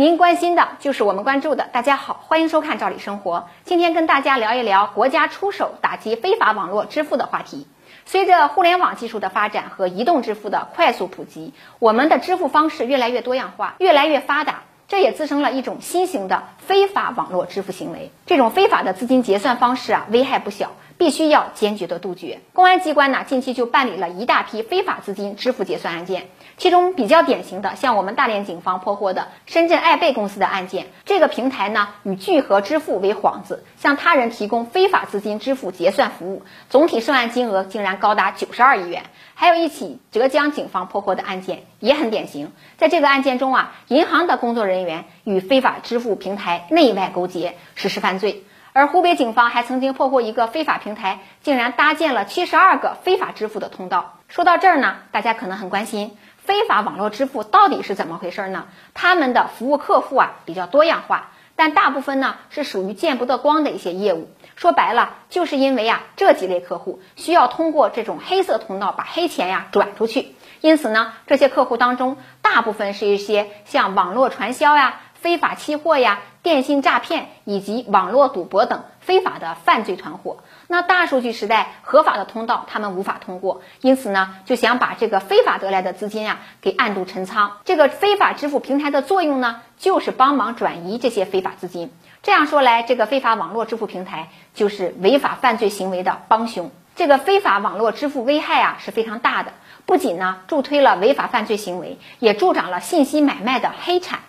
[0.00, 1.68] 您关心的就是我们关注的。
[1.70, 3.36] 大家好，欢迎收看《赵理生活》。
[3.64, 7.66] 今天跟大家聊一聊国家出手打击非法网络支付的话题。
[8.06, 14.62] 随着互联网技术的发展和移动支付的快速普及，我们的支付方式越来越多样化，越来越发达。
[14.88, 18.10] 这也滋生了一种新型的非法网络支付行为。
[18.24, 22.40] 这种非法的资金结算方式啊，危害不小，必须要坚决的杜绝。
[22.52, 26.28] 公安机关呢，近期就办理了一大批非法资金支付结算案件，
[26.58, 30.88] 其中比较典型的，像我们大连警方破获的深圳爱贝公司的案件。
[31.06, 39.04] 这个平台呢，以聚合支付为幌子，向他人提供非法资金支付结算服务，总体涉案金额竟然高达九十二亿元。
[39.32, 54.18] 还有一起浙江警方破获的案件也很典型，在这个案件中啊，银行的工作人员与非法支付平台内外勾结实施犯罪，而湖北警方还曾经破获一个非法平台，竟然搭建了七十二个非法支付的通道。
[54.28, 58.66] 说到这儿呢，大家可能很关心，非法网络支付到底是怎么回事呢？
[58.94, 61.30] 他们的服务客户啊比较多样化。
[61.56, 75.00] 但大部分呢是属于见不得光的一些业务，说白了就是因为啊这几类客户需要通过这种黑色通道把黑钱呀转出去，因此呢这些客户当中大部分是一些像网络传销呀。
[75.20, 87.58] 非法期货呀、电信诈骗以及网络赌博等非法的犯罪团伙，那大数据时代合法的通道他们无法通过，因此呢就想把这个非法得来的资金啊给暗度陈仓。
[87.64, 91.92] 这个非法支付平台的作用呢，就是帮忙转移这些非法资金。
[92.22, 96.70] 这样说来，这个非法网络支付平台就是违法犯罪行为的帮凶。
[96.96, 99.52] 这个非法网络支付危害啊是非常大的，
[99.84, 104.20] 不仅呢助推了违法犯罪行为，也助长了信息买卖的黑产。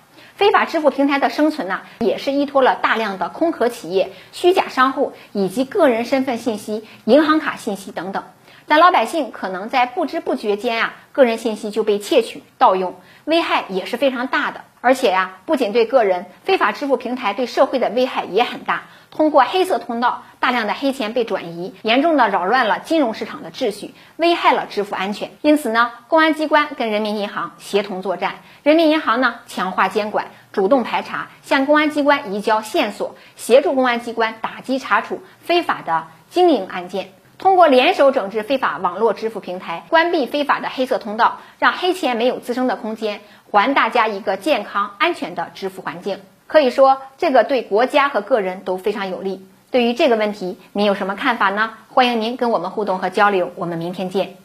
[0.42, 8.23] 非法支付平台的生存呢，也是依托了大量的空壳企业、虚假商户以及个人身份信息、银行卡信息等等。
[8.66, 14.61] 但老百姓可能在不知不觉间啊，个人信息就被窃取、盗用，危害也是非常大的。
[14.83, 18.86] 而且呀，不仅对个人，非法支付平台对社会的危害也很大。
[19.11, 25.32] 通过黑色通道，大量的黑钱被转移，严重的扰乱了金融市场的秩序，危害了支付安全。
[25.42, 37.10] 因此呢，公安机关跟人民银行协同作战，人民银行呢强化监管，主动排查，向公安机关移交线索，协助公安机关打击查处非法的经营案件。
[37.38, 46.20] 通过联手整治非法网络支付平台，关闭非法的黑色通道，让黑钱没有滋生的空间，还大家一个健康安全的支付环境。
[46.45, 49.44] 可以说，这个对国家和个人都非常有利。
[49.72, 51.72] 对于这个问题，您有什么看法呢？
[51.89, 53.52] 欢迎您跟我们互动和交流。
[53.56, 54.36] 我们明天见。